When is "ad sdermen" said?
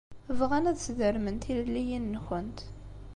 0.71-1.37